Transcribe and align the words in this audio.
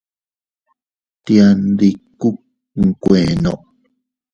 Tiandikku 1.25 2.29
nkuenno. 2.85 3.53